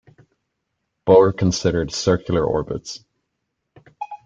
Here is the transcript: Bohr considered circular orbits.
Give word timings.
Bohr 1.05 1.31
considered 1.37 1.91
circular 1.93 2.43
orbits. 2.43 3.05